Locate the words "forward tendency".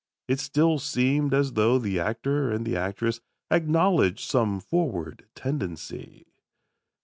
4.59-6.25